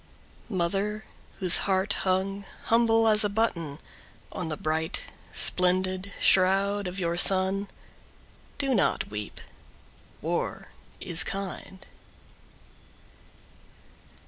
[0.49, 1.05] Mother
[1.37, 3.77] whose heart hung humble as a button
[4.31, 7.67] On the bright splendid shroud of your son,
[8.57, 9.39] Do not weep.
[10.19, 10.69] War
[10.99, 11.85] is kind.